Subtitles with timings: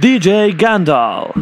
[0.00, 1.34] DJ Gandalf.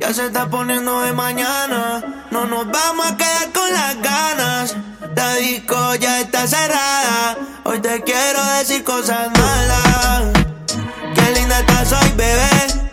[0.00, 2.02] Ya se está poniendo de mañana,
[2.32, 4.76] no nos vamos a quedar con las ganas.
[5.14, 9.85] La disco ya está cerrada, hoy te quiero decir cosas malas.
[11.58, 12.85] Estás hoy, bebé,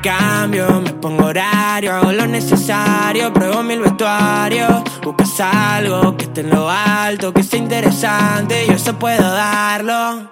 [0.00, 4.82] cambio, me pongo horario, hago lo necesario, pruebo mil vestuarios.
[5.02, 10.30] Buscas algo que esté en lo alto, que sea interesante, yo eso puedo darlo.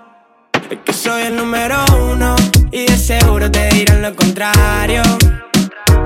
[0.71, 1.77] Es que soy el número
[2.12, 2.37] uno
[2.71, 5.03] y de seguro te dirán lo contrario.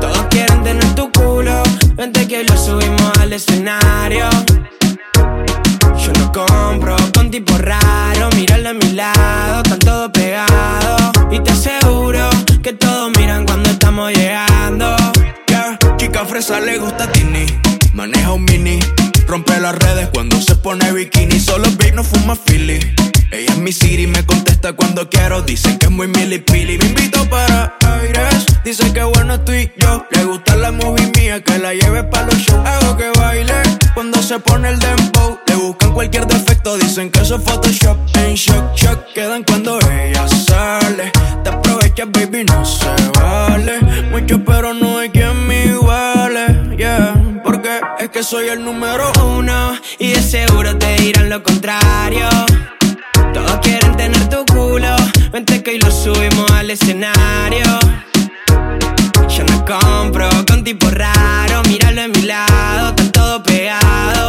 [0.01, 1.63] Todos quieren tener tu culo,
[1.95, 4.29] vente que lo subimos al escenario.
[5.99, 11.13] Yo no compro con tipo raro, míralo a mi lado, están todos pegados.
[11.31, 12.29] Y te aseguro
[12.63, 14.95] que todos miran cuando estamos llegando.
[15.49, 17.72] Yeah, chica fresa le gusta Tini.
[17.95, 18.79] Maneja un mini.
[19.27, 21.39] Rompe las redes cuando se pone bikini.
[21.39, 22.81] Solo Big no fuma Philly.
[23.31, 25.43] Ella es mi Siri, me contesta cuando quiero.
[25.43, 26.79] Dicen que es muy milipili.
[26.79, 28.47] Me invito para aires.
[28.65, 30.07] Dice que bueno estoy yo.
[30.11, 32.67] Le gusta la movie mía, que la lleve para los shows.
[32.67, 33.55] Hago que baile
[33.95, 35.39] cuando se pone el dembow.
[35.47, 37.99] Le buscan cualquier defecto, dicen que eso es Photoshop.
[38.17, 41.13] En shock, shock quedan cuando ella sale.
[41.45, 42.87] Te aprovechas, baby, no se
[43.19, 43.81] vale.
[44.11, 44.92] Mucho, pero no
[48.23, 52.29] soy el número uno y de seguro te dirán lo contrario.
[53.35, 54.95] Todos quieren tener tu culo,
[55.33, 57.65] vente que hoy lo subimos al escenario.
[59.29, 64.22] Yo no compro con tipo raro, míralo en mi lado, están todos pegados.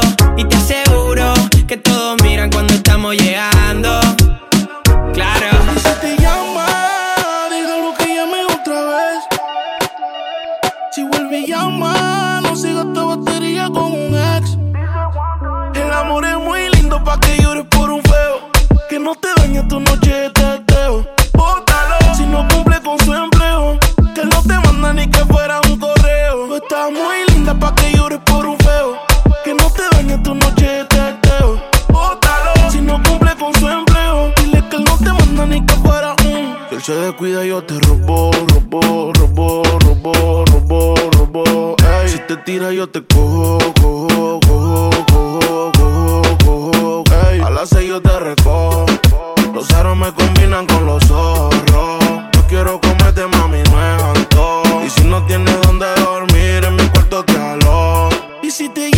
[37.24, 41.76] cuidas yo te robo, robo, robo, robo, robo, robo.
[42.02, 42.10] Ey.
[42.10, 47.04] Si te tiras yo te cojo, cojo, cojo, cojo, cojo, cojo.
[47.32, 47.40] Ey.
[47.40, 48.86] A las seis yo te recojo.
[49.54, 52.04] Los aros me combinan con los zorros.
[52.34, 57.24] Yo quiero comerte, mami, no es Y si no tienes donde dormir, en mi cuarto
[57.24, 58.10] te alo.
[58.42, 58.92] Y si te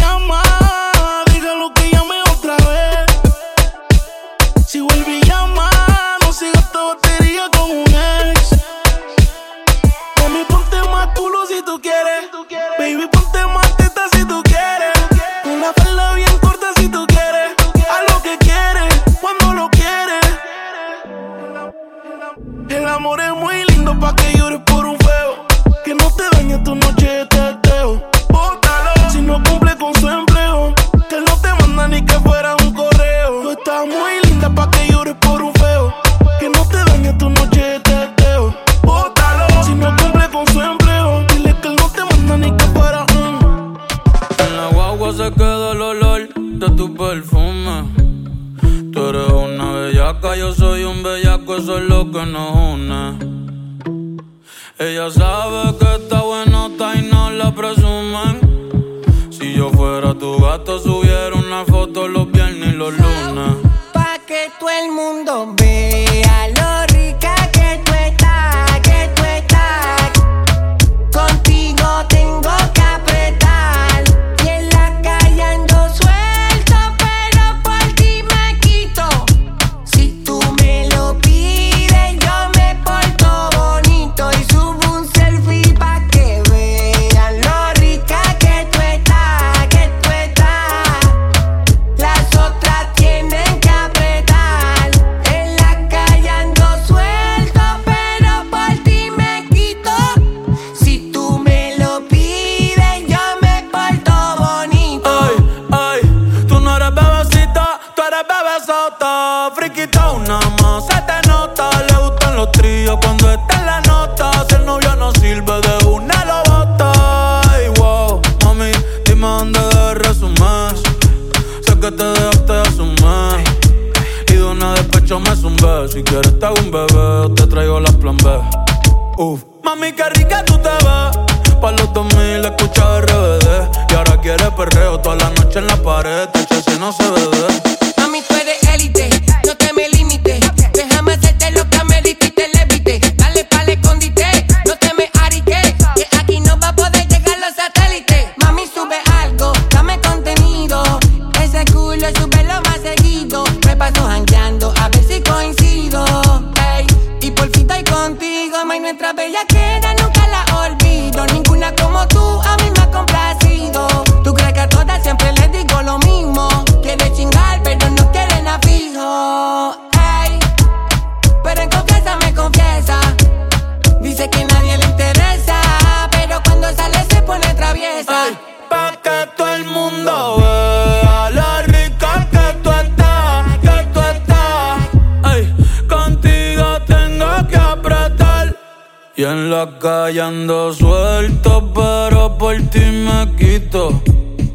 [189.79, 194.01] Callando suelto, pero por ti me quito.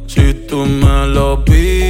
[0.07, 1.90] Si tú me lo pides.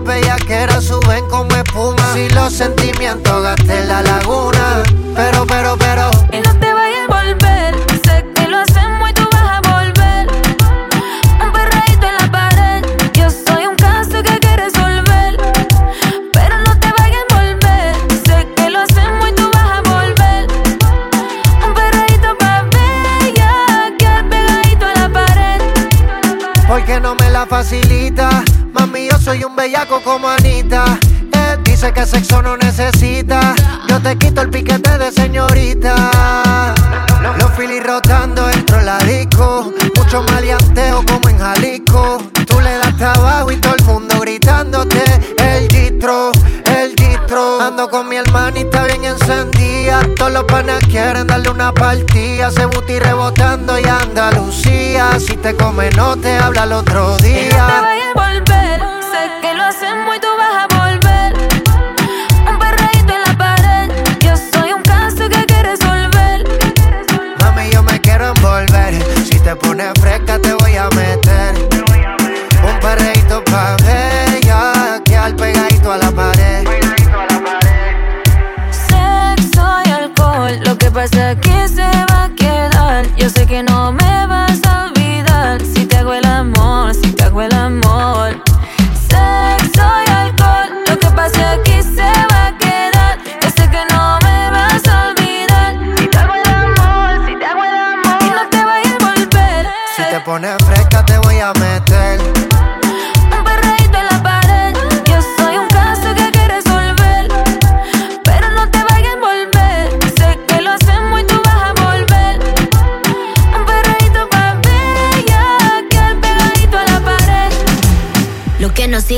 [0.00, 2.14] Las suben como espuma.
[2.14, 4.82] Si los sentimientos gasté en la laguna.
[5.16, 5.87] Pero, pero, pero
[29.68, 30.98] bellaco como Anita.
[31.32, 33.54] Él dice que sexo no necesita.
[33.86, 36.74] Yo te quito el piquete de señorita.
[37.38, 39.70] Los filis rotando entro la disco.
[39.96, 42.18] Mucho maleanteo como en Jalisco.
[42.46, 45.02] Tú le das trabajo y todo el mundo gritándote.
[45.36, 46.32] El distro,
[46.64, 47.60] el distro.
[47.60, 50.00] Ando con mi hermanita bien encendida.
[50.16, 52.50] Todos los panas quieren darle una partida.
[52.50, 55.20] Se buti rebotando y Andalucía.
[55.20, 58.07] Si te come, no te habla el otro día.
[83.92, 84.37] me va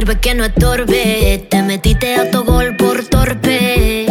[0.00, 1.46] sirve que no estorbe.
[1.50, 4.06] Te metiste a tu gol por torpe.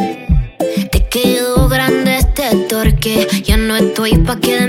[0.91, 3.27] Te quedó grande este torque.
[3.43, 4.68] Ya no estoy pa' que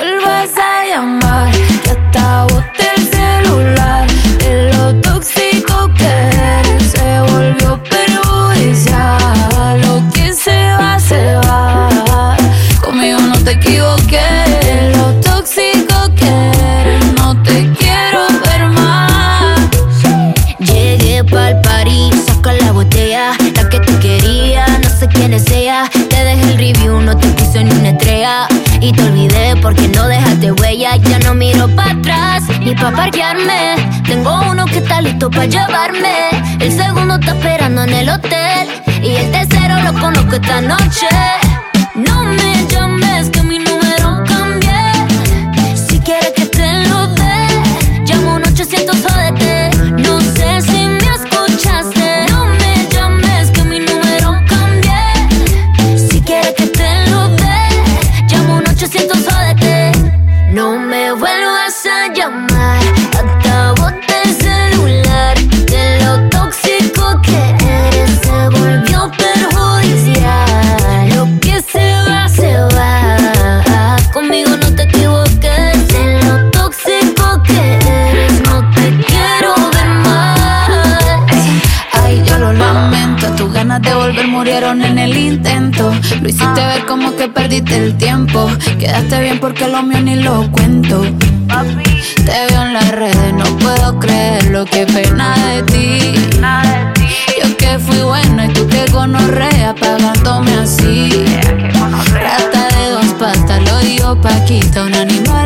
[37.21, 38.67] está esperando en el hotel.
[39.01, 41.07] Y el tercero lo conozco esta noche.
[88.81, 91.03] Quedaste bien porque lo mío ni lo cuento.
[91.03, 95.35] Te veo en las redes, no puedo creer lo que pena.
[95.35, 95.99] Nada de ti.
[97.39, 101.09] Yo que fui bueno y tú que gonorrea pagándome así.
[101.09, 105.40] Yeah, de dos patas, lo digo Paquita, un animal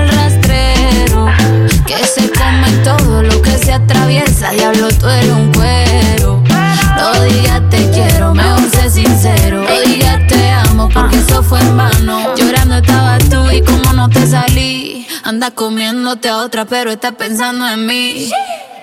[15.36, 18.32] anda comiéndote a otra, pero está pensando en mí.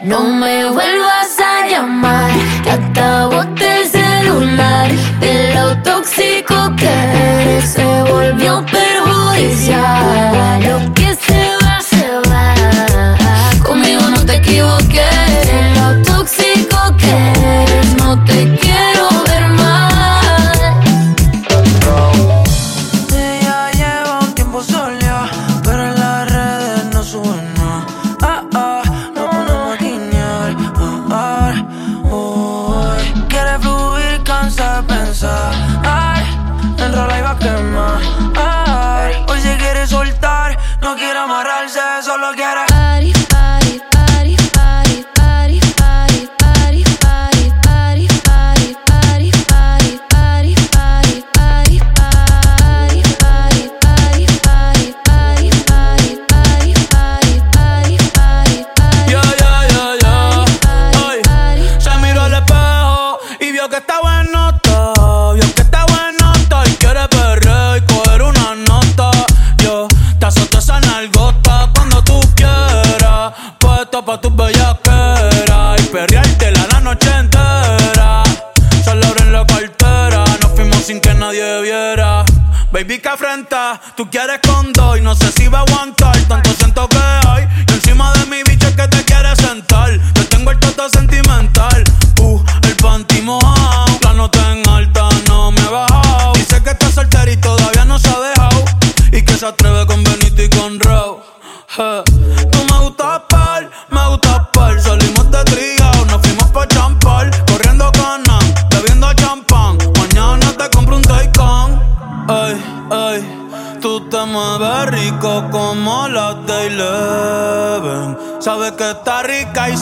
[0.02, 2.30] No me vuelvas a llamar,
[2.62, 4.90] que acabo del celular.
[5.20, 10.12] De lo tóxico que se volvió perjudicial.
[42.12, 42.71] solo quieres
[83.96, 86.01] Tú quieres con dos y no sé si va a aguantar.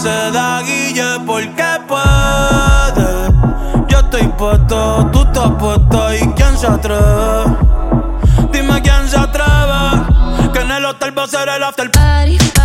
[0.00, 3.10] se da guille porque puede.
[3.88, 7.56] Yo estoy puesto, tú estás puesto y quién se atreve.
[8.50, 12.59] Dime quién se atreve, que en el hotel va a ser el after party.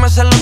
[0.00, 0.39] me sé los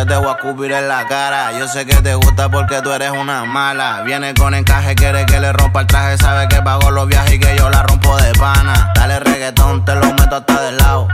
[0.00, 1.58] en la cara.
[1.58, 4.02] Yo sé que te gusta porque tú eres una mala.
[4.04, 6.18] Viene con encaje, quiere que le rompa el traje.
[6.18, 8.92] Sabe que pago los viajes y que yo la rompo de pana.
[8.94, 11.08] Dale reggaetón, te lo meto hasta del lado.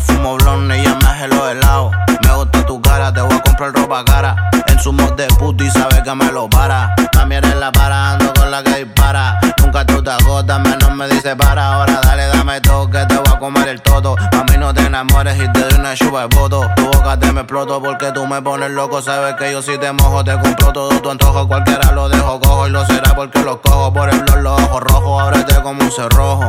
[0.00, 1.92] Fumo blonde y ya me hace los helados.
[2.22, 4.50] Me gusta tu cara, te voy a comprar ropa cara.
[4.66, 6.94] En su mod de puto y sabe que me lo para.
[7.12, 9.40] También eres la para, ando con la que dispara.
[9.58, 11.74] Nunca tú te agotas, menos me dice para.
[11.74, 14.16] Ahora dale, dame todo que te voy a comer el toto.
[14.32, 16.68] Mami, no te enamores y te doy una chupa de voto.
[16.76, 19.00] Tu boca te me exploto porque tú me pones loco.
[19.00, 21.48] Sabes que yo si te mojo, te compro todo tu antojo.
[21.48, 23.92] Cualquiera lo dejo cojo y lo será porque lo cojo.
[23.94, 26.44] Por el los ojos rojos, ábrete como un cerrojo.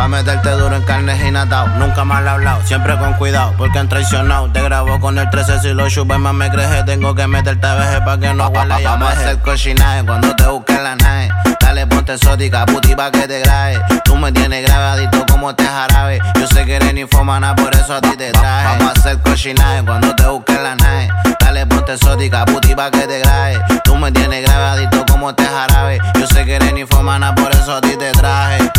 [0.00, 1.68] Pa' meterte duro en carnes y natao.
[1.76, 4.50] Nunca más le hablado, siempre con cuidado, porque han traicionado.
[4.50, 6.82] Te grabo con el 13 si lo chupes más me creje.
[6.84, 10.46] Tengo que meterte a veje pa' que no huele Vamos a hacer cochinaje cuando te
[10.46, 11.28] busque la nave.
[11.60, 13.78] Dale, ponte exótica, puti pa' que te grabe.
[14.02, 16.18] Tú me tienes grabadito como te jarabe.
[16.40, 18.78] Yo sé que eres infomana, por eso a ti te traje.
[18.78, 21.10] Vamos a hacer cochinaje cuando te busque la nave.
[21.38, 23.58] Dale, ponte exótica, puti pa' que te grabe.
[23.84, 25.98] Tú me tienes grabadito como te jarabe.
[26.18, 28.70] Yo sé que eres infomana, por eso a ti te traje.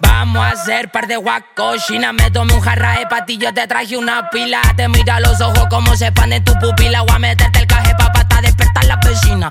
[0.00, 2.12] Vamos a hacer par de guacochina.
[2.12, 4.60] Me tomé un jarra de patillo, te traje una pila.
[4.76, 7.02] Te mira los ojos como se expanden tu pupila.
[7.02, 9.50] Voy a meterte el caje pa' despertar la vecina.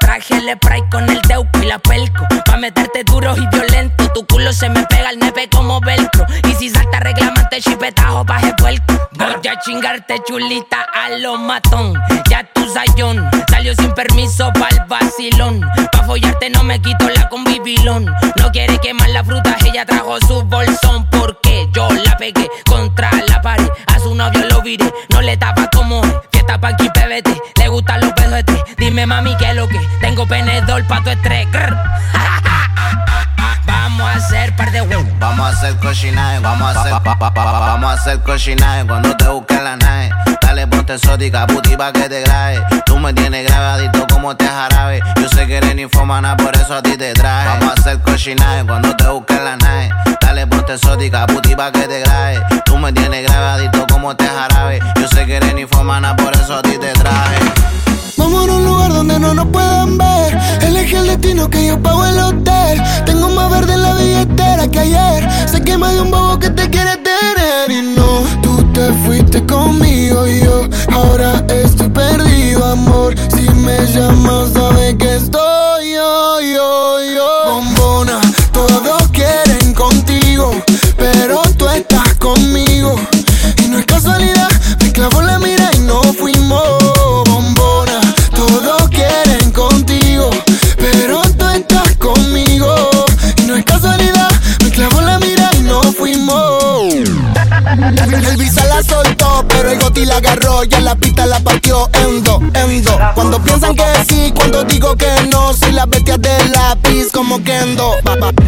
[0.00, 2.26] traje el spray con el teuco y la pelco.
[2.44, 4.10] Pa' meterte duro y violento.
[4.12, 6.26] Tu culo se me pega al nepe como velcro.
[6.48, 8.94] Y si salta reclamante, chipetajo pa' puerco.
[9.12, 11.94] Voy a chingarte chulita a lo matón.
[12.30, 15.60] Ya tu sayón salió sin permiso pa'l vacilón.
[15.92, 18.04] Pa' follarte no me quito la convivilón.
[18.36, 23.40] No quiere quemar la fruta ella trajo su bolsón porque yo la pegué contra la
[23.40, 23.68] pared.
[24.04, 27.58] Su novio lo viré, no le tapa como fiesta pa' aquí PBT.
[27.58, 31.08] Le gustan los pedos de Dime mami que es lo que tengo penedor pa' tu
[31.08, 31.48] estrés.
[33.64, 34.82] Vamos a hacer par de
[35.18, 36.92] Vamos a hacer cochinaje, vamos a hacer
[37.32, 40.10] Vamos a hacer cochinaje cuando te busque la nave.
[40.54, 42.62] Dale ponte exótica, puti pa' que te grabe.
[42.86, 45.00] Tú me tienes grabadito como te jarabe.
[45.20, 47.48] Yo sé que eres infomana, por eso a ti te traje.
[47.48, 49.90] Vamos a hacer cochinaje cuando te busque la nave.
[50.20, 52.40] Dale ponte exótica, puti pa' que te grabe.
[52.64, 54.78] Tú me tienes grabadito como te jarabe.
[54.94, 57.83] Yo sé que eres infomana, por eso a ti te traje.
[58.16, 60.38] Vamos a un lugar donde no nos puedan ver.
[60.62, 62.82] Elige el destino que yo pago el hotel.
[63.06, 65.28] Tengo más verde en la billetera que ayer.
[65.50, 67.70] Sé que más de un bobo que te quiere tener.
[67.70, 73.14] Y no, tú te fuiste conmigo y yo ahora estoy perdido, amor.
[73.34, 75.63] Si me llamas, sabes que estoy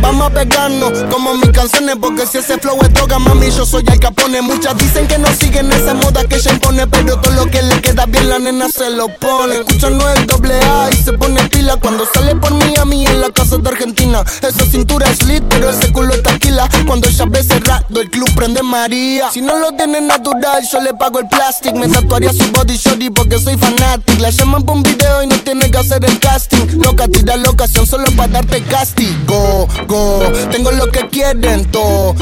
[0.00, 3.84] Vamos a pegarnos como mis canciones, porque si ese flow es droga, mami, yo soy
[3.86, 4.40] el capone.
[4.40, 7.80] Muchas dicen que no siguen esa moda que ella impone, pero todo lo que le
[7.80, 9.56] queda bien la nena se lo pone.
[9.56, 13.06] Escuchan no el doble A y se pone pila cuando sale por mí a mí
[13.06, 14.22] en la casa de Argentina.
[14.42, 16.68] Esa cintura es lit, pero ese culo es taquila.
[16.86, 19.30] Cuando ella ve cerrado, el club prende María.
[19.30, 21.74] Si no lo tiene natural, yo le pago el plastic.
[21.74, 24.20] Me tatuaría su body shorty porque soy fanatic.
[24.20, 26.80] La llaman por un video y no tiene que hacer el casting.
[26.82, 29.65] Loca, tira la ocasión solo para darte castigo.
[29.86, 32.14] Go, tengo lo que quieren todo.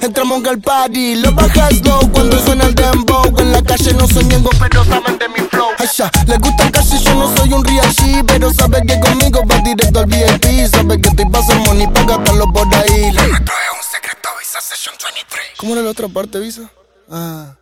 [0.00, 3.24] Entramos al party, lo bajas low cuando suena el dembow.
[3.38, 5.68] En la calle no soy ñengo, pero saben de mi flow.
[5.78, 9.42] Ay, ya, le gusta calle, yo no soy un real G, pero sabe que conmigo
[9.50, 10.68] va directo al VIP.
[10.70, 13.10] Sabe que estoy pasando money para gastarlo por ahí.
[13.12, 15.46] Le trae un secreto Visa Session 23.
[15.58, 16.70] ¿Cómo era la otra parte, Visa?
[17.10, 17.54] Ah.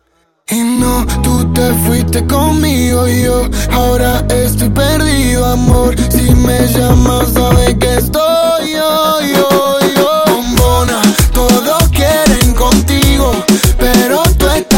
[0.51, 5.95] Y no, tú te fuiste conmigo y yo ahora estoy perdido, amor.
[6.09, 10.23] Si me llamas, sabes que estoy yo, yo, yo.
[10.27, 11.01] Bombona,
[11.33, 13.31] todos quieren contigo,
[13.77, 14.70] pero tú estás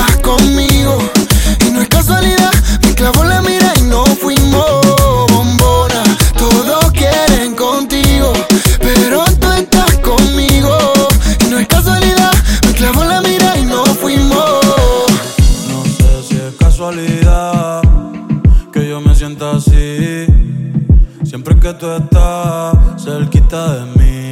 [18.72, 20.26] que yo me sienta así.
[21.24, 24.23] Siempre que tú estás cerquita de mí,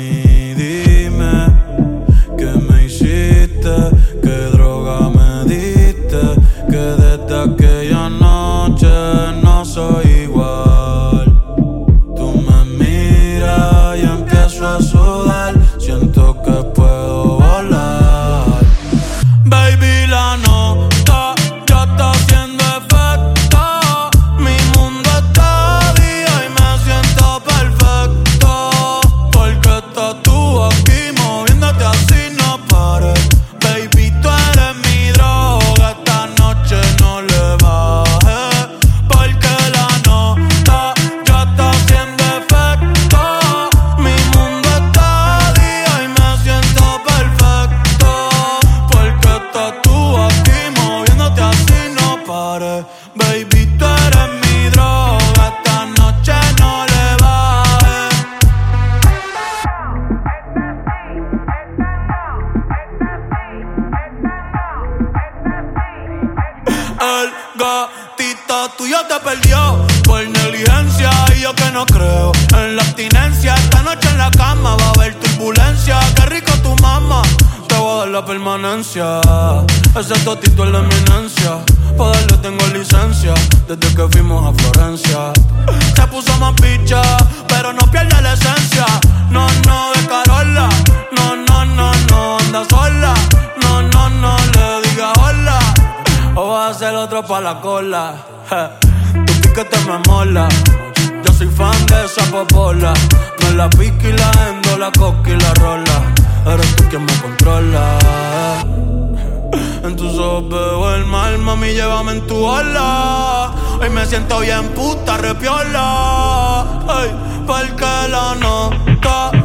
[109.84, 113.52] En tus ojos veo el mal, mami, llévame en tu ola.
[113.82, 116.62] Hoy me siento bien puta, repiola.
[116.88, 117.12] Ay,
[117.48, 119.41] porque la nota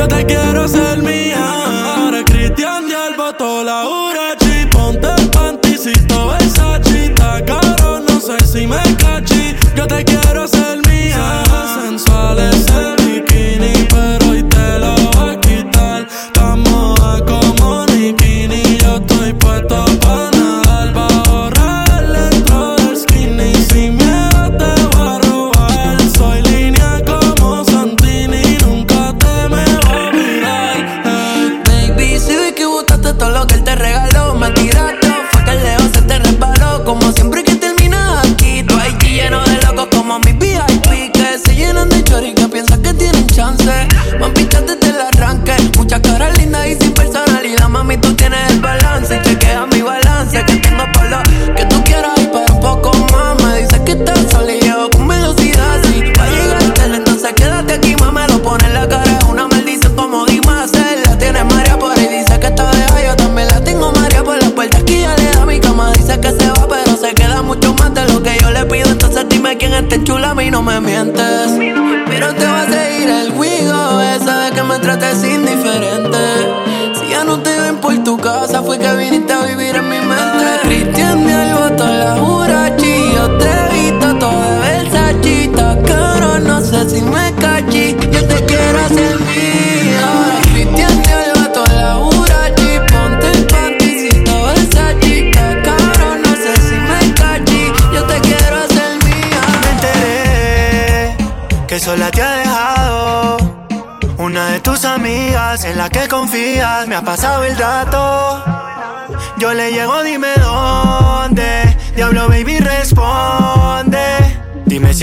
[0.00, 0.49] Yo te quiero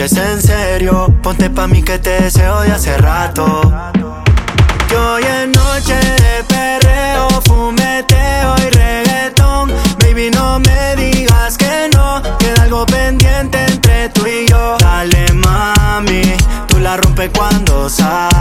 [0.08, 1.08] Dime si es en serio.
[1.22, 3.74] Ponte pa' mí que te deseo de hace rato.
[4.88, 9.72] Que hoy es noche de perreo, fumeteo y reggaetón.
[10.00, 12.22] Baby, no me digas que no.
[12.38, 14.78] Queda algo pendiente entre tú y yo.
[14.80, 16.22] Dale, mami,
[16.68, 18.37] tú la rompes cuando sales.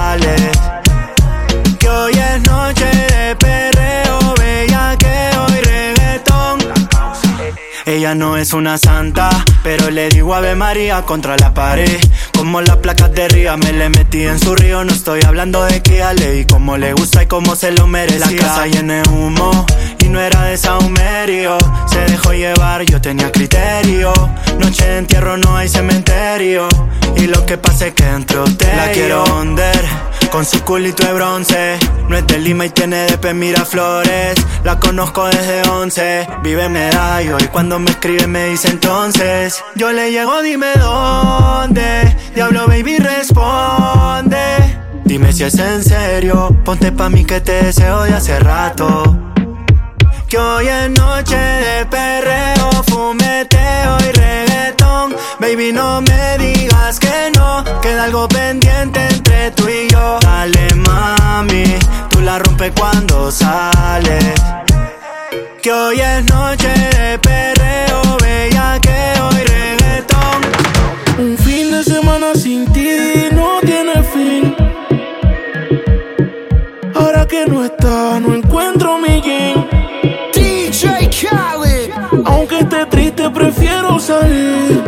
[8.47, 9.29] Es una santa,
[9.65, 11.99] pero le digo Ave María contra la pared.
[12.33, 14.85] Como las placas de Ría, me le metí en su río.
[14.85, 18.21] No estoy hablando de que a ley, como le gusta y como se lo merece.
[18.21, 19.67] La casa llena de humo
[20.07, 21.59] y no era de saumerio.
[21.87, 24.13] Se dejó llevar, yo tenía criterio.
[24.59, 26.69] Noche de entierro, no hay cementerio.
[27.17, 29.85] Y lo que pasa es que entre ustedes la quiero under.
[30.31, 34.35] Con su culito de bronce, no es de Lima y tiene de Miraflores.
[34.65, 39.63] La conozco desde once, vive en medallo y cuando me escribe me dice entonces.
[39.77, 42.17] Yo le llego, dime dónde.
[42.35, 44.37] Diablo, baby, responde.
[45.05, 49.26] Dime si es en serio, ponte pa' mí que te deseo de hace rato.
[50.29, 55.15] Que hoy es noche de perreo, fumeteo y reggaetón.
[55.39, 60.19] Baby, no me digas que no, queda algo pendiente entre tú y yo.
[60.21, 61.79] Dale, mami,
[62.11, 64.35] tú la rompes cuando sales.
[65.63, 70.41] Que hoy es noche de perreo, bella que hoy reggaetón.
[71.19, 74.57] Un fin de semana sin ti no tiene fin.
[76.97, 78.35] Ahora que no está, no
[83.31, 84.83] prefiero salir.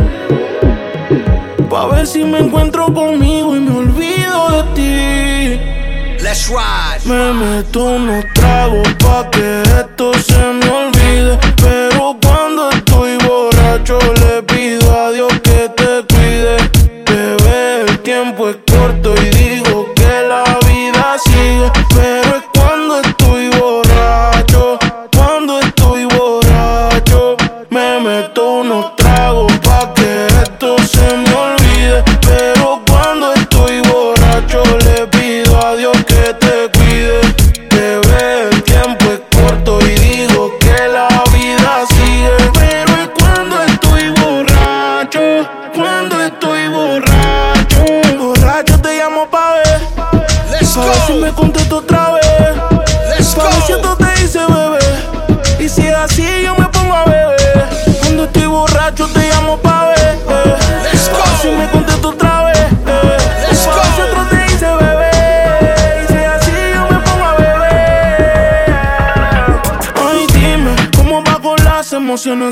[1.71, 6.23] Pa' ver si me encuentro conmigo y me olvido de ti.
[6.23, 7.05] Let's ride.
[7.07, 11.39] Me meto unos tragos pa' que esto se me olvide.
[11.57, 14.88] Pero cuando estoy borracho le pido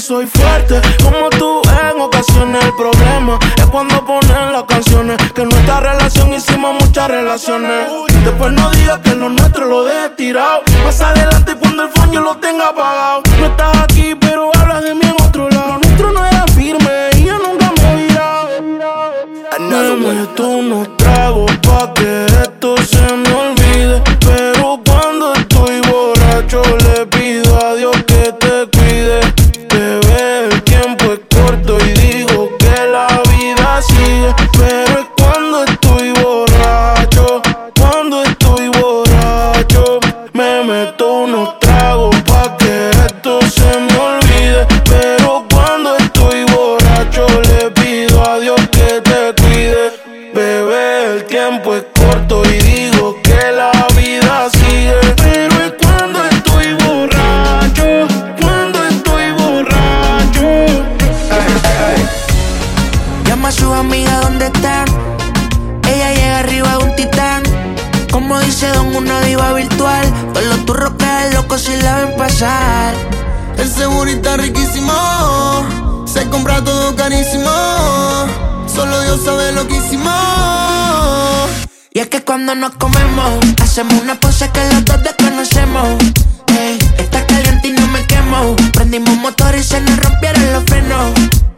[0.07, 0.81] soy fuerte.
[1.03, 5.17] Como tú en ocasiones El problema es cuando ponen las canciones.
[5.35, 7.89] Que en nuestra relación hicimos muchas relaciones.
[8.25, 10.63] Después no digas que lo nuestro lo dejes tirado.
[10.85, 13.23] Más adelante cuando el fan yo lo tenga apagado.
[13.41, 15.79] No estás aquí pero hablas de mí en otro lado.
[15.83, 18.49] Nuestro no era firme y yo nunca me he virado
[19.59, 22.66] Dame tú unos tragos pa' que esto
[72.39, 77.49] El seguro riquísimo, se compra todo carísimo.
[78.67, 80.13] Solo Dios sabe lo que hicimos.
[81.95, 85.97] Y es que cuando nos comemos, hacemos una pose que los dos desconocemos.
[86.49, 88.55] Ey, está caliente y no me quemo.
[88.75, 91.13] Prendimos motor y se nos rompieron los frenos.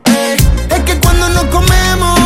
[0.04, 2.17] Es que cuando nos comemos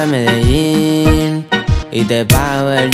[0.00, 1.46] En Medellín
[1.90, 2.88] y te pago el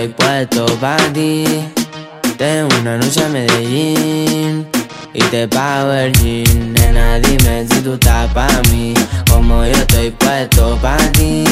[0.00, 1.44] estoy puesto pa' ti.
[2.38, 4.66] Tengo una noche en Medellín
[5.12, 6.72] y te pago el jean.
[6.72, 8.94] Nena, dime si tú estás pa' mí,
[9.30, 11.44] como yo estoy puesto pa' ti.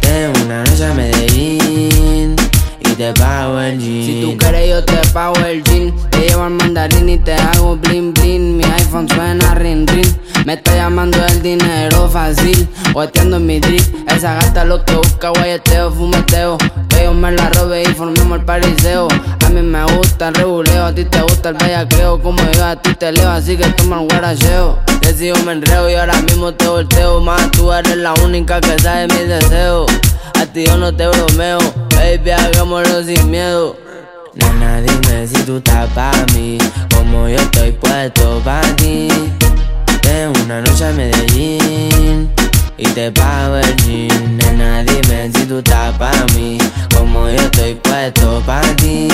[0.00, 2.36] Tengo una noche en Medellín
[2.80, 4.04] y te pago el jean.
[4.04, 7.76] Si tú quieres yo te pago el jean Te llevo al mandarín y te hago
[7.76, 10.06] bling bling Mi iPhone suena ring ring
[10.44, 15.30] Me está llamando el dinero fácil Guateando en mi drip Esa gata lo que busca
[15.30, 16.58] guayeteo, fumeteo
[17.04, 19.08] Yo me la robe y formemos el pariseo.
[19.44, 22.76] A mí me gusta el reguleo A ti te gusta el bellaqueo Como yo a
[22.76, 24.78] ti te leo Así que toma el guaracheo.
[25.02, 27.20] Que si yo me enreo y ahora mismo te volteo.
[27.20, 29.86] Más tú eres la única que sabe mis deseos
[30.40, 31.58] A ti yo no te bromeo
[31.94, 33.76] Baby, hagámoslo sin miedo.
[34.32, 36.58] Nena, dime si tú estás pa' mí,
[36.94, 39.08] como yo estoy puesto pa' ti.
[40.00, 42.43] Tengo una noche en Medellín
[42.76, 44.36] y te pago el jean.
[44.38, 46.58] Nena, dime si tú estás pa' mí,
[46.96, 49.08] como yo estoy puesto pa' ti.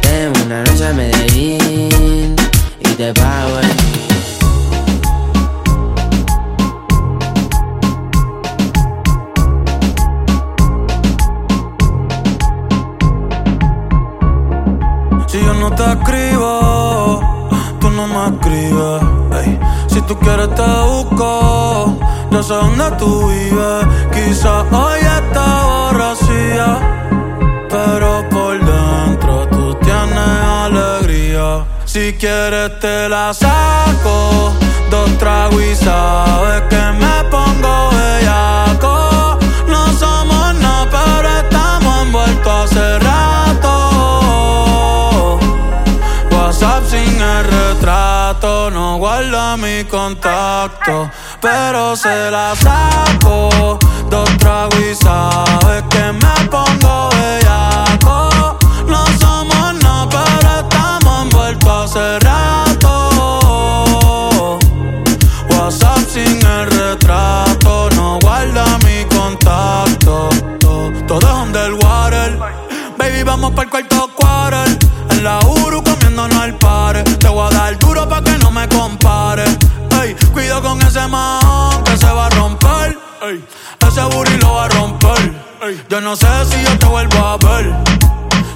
[0.00, 2.36] Tengo una noche en Medellín
[2.80, 3.94] y te pago el.
[15.28, 17.20] Si yo no te escribo,
[17.80, 19.02] tú no me escribes.
[19.88, 21.98] Si tú quieres te busco,
[22.34, 23.86] yo sé dónde tú vives.
[24.12, 26.68] Quizás hoy está borracía,
[27.70, 31.64] pero por dentro tú tienes alegría.
[31.84, 34.52] Si quieres te la saco,
[34.90, 39.38] dos tragos y sabes que me pongo bellaco.
[39.68, 42.73] No somos nada, pero estamos envueltos
[47.24, 51.10] El retrato, no guarda mi contacto,
[51.40, 53.78] pero se la saco.
[54.10, 58.58] Dos tragos y sabes que me pongo bellaco.
[58.86, 62.98] No somos nada, pero estamos envueltos hace rato.
[65.48, 70.28] WhatsApp sin el retrato, no guarda mi contacto.
[71.06, 72.38] Todo es underwater.
[72.98, 74.10] Baby, vamos para el cuarto
[85.94, 87.72] yo no sé si yo te vuelvo a ver.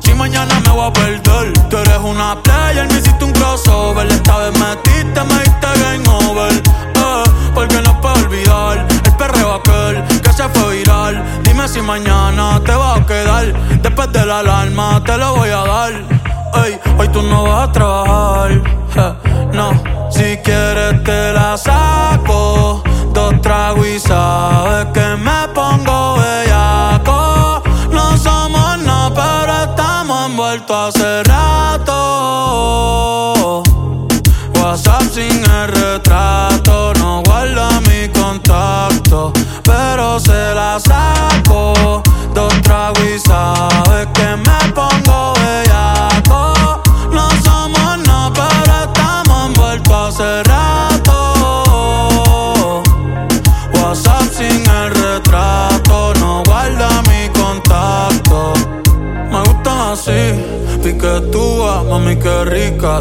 [0.00, 1.52] Si mañana me voy a perder.
[1.70, 4.08] Tú eres una player, me hiciste un crossover.
[4.08, 6.52] Esta vez metiste, me diste game over.
[6.52, 7.24] Eh,
[7.54, 11.22] porque no puedo olvidar el perreo aquel que se fue viral.
[11.44, 13.46] Dime si mañana te va a quedar.
[13.82, 15.92] Después de la alarma te lo voy a dar.
[16.64, 18.50] Ey, hoy tú no vas a trabajar.
[18.50, 19.14] eh,
[19.52, 19.70] no,
[20.10, 22.82] si quieres te la saco.
[23.12, 25.67] Dos tragos y sabes que me pongo
[30.88, 31.92] hace rato.
[34.54, 39.32] WhatsApp sin el retrato, no guarda mi contacto,
[39.62, 42.02] pero se la saco.
[42.34, 44.47] Dos tragos y sabes que me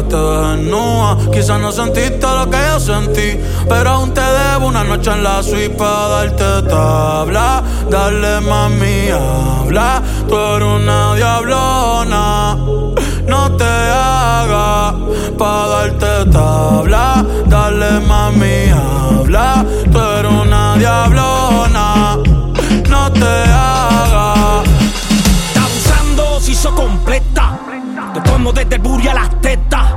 [0.02, 1.16] te desnuda.
[1.32, 5.42] Quizás no sentiste lo que yo sentí, pero aún te debo una noche en la
[5.42, 7.62] suite para darte tabla.
[7.90, 12.56] Dale mami, habla, tú eres una diablona.
[13.26, 14.94] No te hagas
[15.38, 17.24] pa' darte tabla.
[17.46, 21.37] Dale mami, habla, tú eres una diablona.
[28.54, 29.94] Desde el burro a las tetas.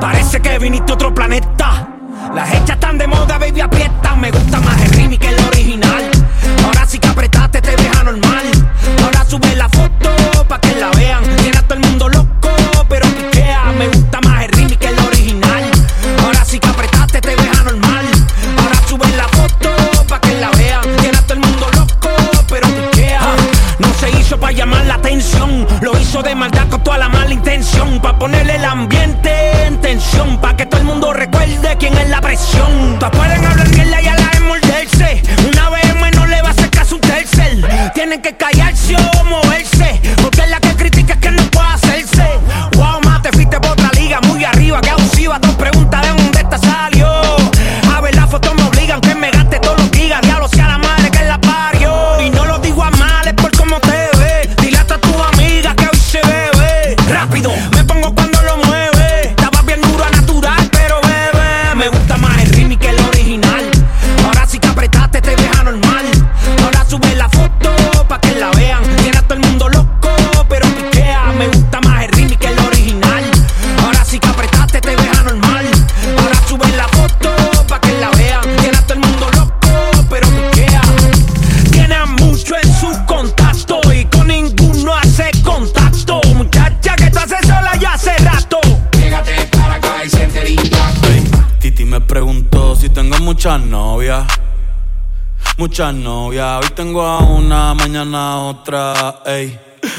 [0.00, 1.88] Parece que viniste a otro planeta.
[2.34, 4.14] Las hechas están de moda, baby, aprieta.
[4.16, 5.45] Me gusta más el remix que el
[95.66, 96.62] Muchas novias.
[96.62, 99.16] Hoy tengo a una, mañana a otra.
[99.26, 99.58] Ey.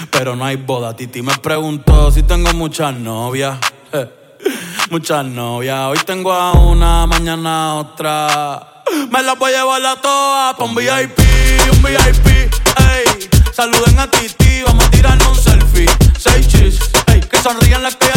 [0.09, 0.95] Pero no hay boda.
[0.95, 3.57] Titi me preguntó si tengo muchas novias.
[3.91, 4.09] Eh.
[4.89, 5.78] Muchas novias.
[5.89, 8.84] Hoy tengo a una, mañana a otra.
[9.11, 11.20] Me las voy a llevar a todas pa' un VIP,
[11.74, 12.28] un VIP.
[12.28, 13.30] Ey.
[13.51, 15.89] Saluden a Titi, vamos a tirarnos un selfie.
[16.18, 17.20] Seis chis, ey.
[17.20, 18.16] Que sonrían las que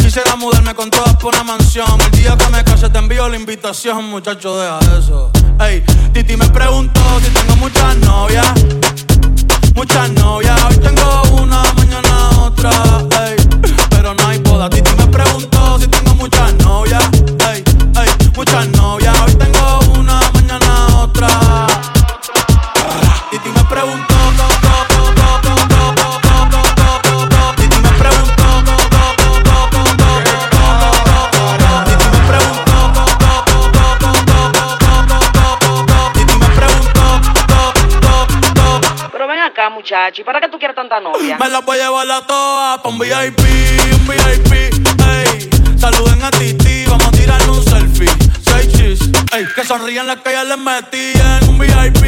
[0.13, 1.87] Quisiera mudarme con todas por una mansión.
[2.01, 5.31] El día que me case te envío la invitación, muchacho, deja eso.
[5.57, 8.45] Ey, Titi me preguntó si tengo muchas novias.
[9.73, 12.71] Muchas novias, hoy tengo una, mañana otra.
[13.25, 13.37] Ey,
[13.89, 14.69] pero no hay boda.
[14.69, 17.09] Titi me preguntó si tengo muchas novias.
[17.49, 17.63] Ey,
[17.95, 19.80] ey, muchas novias, hoy tengo
[39.81, 41.37] muchacho, ¿y para qué tú quieres tanta novia?
[41.39, 43.39] Me las voy a llevar a todas pa' un VIP,
[43.97, 45.49] un VIP, ey.
[45.75, 48.11] Saluden a Titi, vamos a tirarle un selfie.
[48.45, 48.99] Seis chis,
[49.33, 49.47] ey.
[49.55, 52.03] Que sonrían las que ya les metí en un VIP,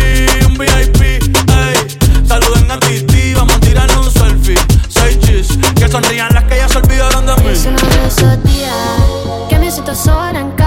[0.45, 2.27] un VIP, ey.
[2.27, 4.59] Saluden a Titi, vamos a tirarle un selfie.
[4.89, 7.49] Seis chis, que sonrían las que ya se olvidaron de mí.
[7.49, 10.62] Es uno de esos días que me siento sola en casa.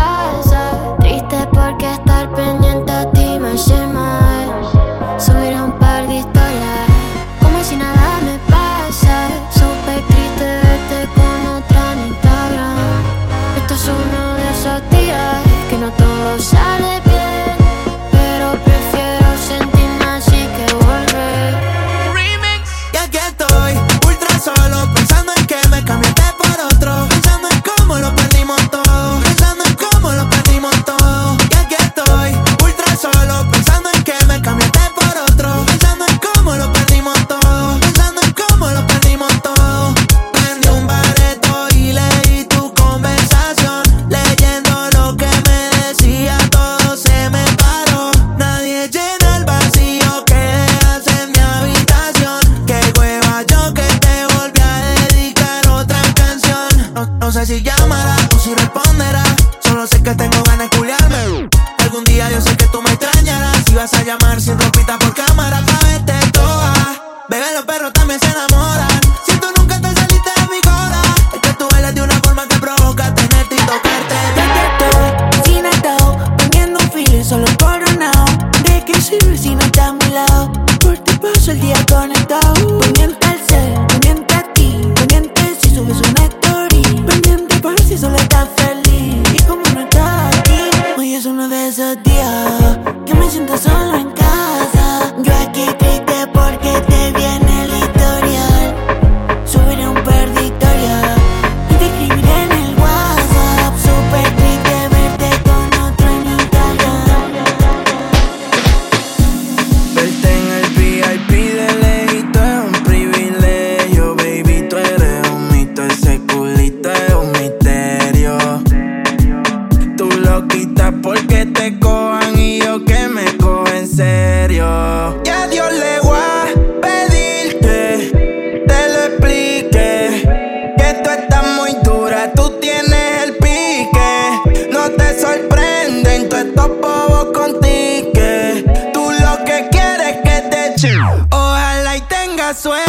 [142.57, 142.86] swear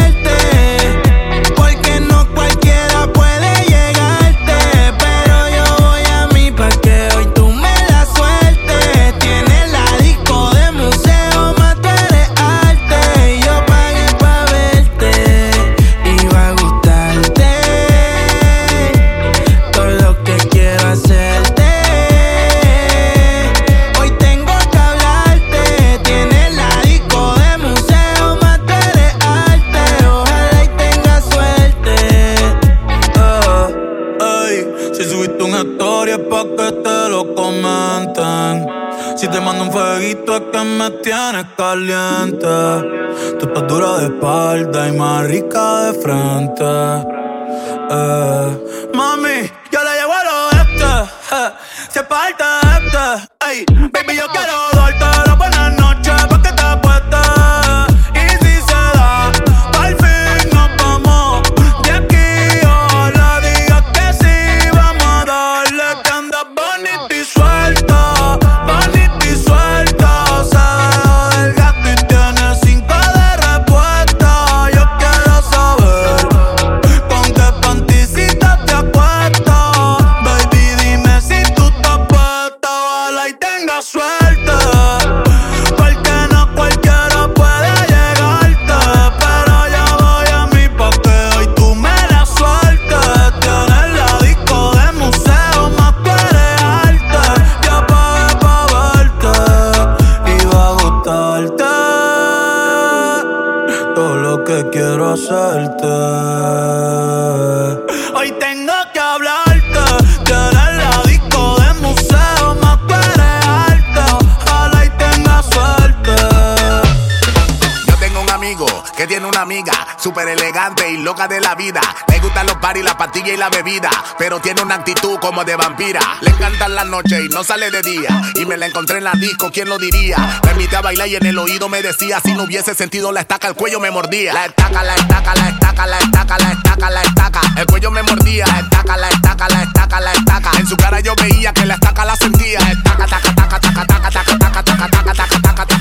[119.08, 121.80] tiene una amiga, súper elegante y loca de la vida.
[122.08, 125.56] Le gustan los bares, la pastilla y la bebida, pero tiene una actitud como de
[125.56, 126.00] vampira.
[126.20, 128.22] Le encantan las noches y no sale de día.
[128.34, 130.40] Y me la encontré en la disco, ¿quién lo diría?
[130.44, 133.20] Me invité a bailar y en el oído me decía, si no hubiese sentido la
[133.20, 134.34] estaca, el cuello me mordía.
[134.34, 137.40] La estaca, la estaca, la estaca, la estaca, la estaca, la estaca.
[137.56, 140.50] El cuello me mordía, la estaca, la estaca, la estaca, la estaca.
[140.58, 142.58] En su cara yo veía que la estaca la sentía.
[142.58, 145.77] Estaca, taca, taca, taca, taca, taca, taca, taca, taca, taca, taca, taca.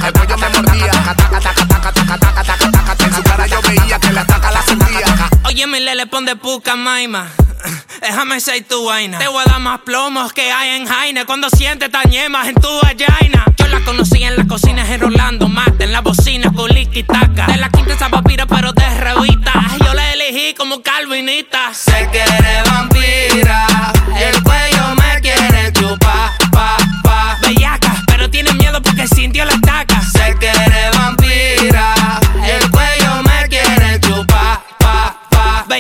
[5.68, 7.28] Emile le pone puca maima.
[8.01, 9.20] Déjame ser tu vaina.
[9.20, 11.26] Te voy a dar más plomos que hay en Jaina.
[11.26, 13.43] Cuando sientes tan yemas en tu vallaina.
[13.57, 15.49] Yo la conocí en las cocinas en Rolando.
[15.49, 16.70] Mata en la bocina con
[17.05, 17.47] taca.
[17.47, 19.51] De la quinta esa papira, pero de revista.
[19.84, 21.74] Yo la elegí como calvinita.
[21.74, 23.91] Sé que eres vampira.
[24.18, 24.96] El cuello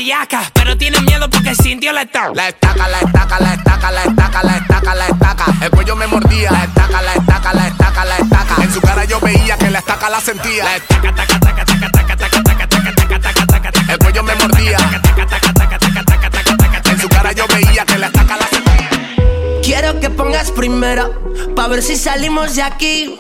[0.07, 2.31] bellaca, pero tiene miedo porque sintió la estaca.
[2.33, 5.45] La estaca, la estaca, la estaca, la estaca, la estaca, la estaca.
[5.61, 6.51] El cuello me mordía.
[6.51, 8.63] La estaca, la estaca, la estaca, la estaca.
[8.63, 10.63] En su cara yo veía que la estaca la sentía.
[10.63, 13.91] La estaca, taca, taca, taca, taca, taca, taca, taca, taca, taca, taca, taca.
[13.91, 14.77] El cuello me mordía.
[16.89, 19.61] En su cara yo veía que la estaca la sentía.
[19.61, 21.09] Quiero que pongas primera,
[21.53, 23.17] pa' ver si salimos de aquí.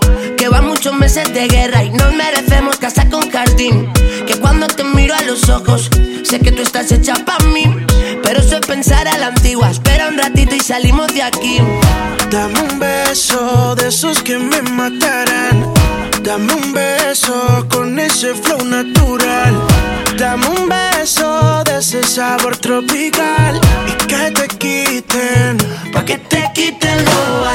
[0.47, 3.91] Lleva muchos meses de guerra y nos merecemos casa con jardín.
[4.25, 5.89] Que cuando te miro a los ojos,
[6.23, 7.65] sé que tú estás hecha para mí.
[8.23, 9.69] Pero eso es pensar a la antigua.
[9.69, 11.59] Espera un ratito y salimos de aquí.
[12.31, 15.65] Dame un beso de esos que me matarán.
[16.23, 19.53] Dame un beso con ese flow natural.
[20.17, 23.59] Dame un beso de ese sabor tropical.
[23.85, 25.57] Y que te quiten,
[25.91, 27.47] pa' que te quiten lo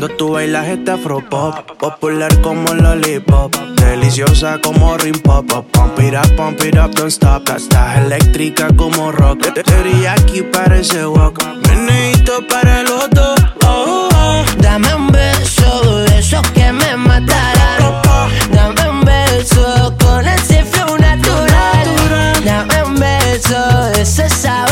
[0.00, 5.44] Cuando tú bailas este afro pop Popular como lollipop Deliciosa como rim pop.
[5.72, 11.44] Pump it up, pump it up, don't stop Estás eléctrica como rock Teriyaki parece wok
[11.68, 14.44] Meneíto para los dos oh, oh.
[14.62, 18.00] Dame un beso de esos que me matarán.
[18.52, 21.88] Dame un beso con ese flow natural.
[22.42, 24.69] Dame un beso de ese sabor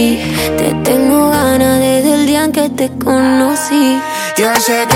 [0.00, 4.00] Te tengo ganas desde el día en que te conocí.
[4.34, 4.86] Sé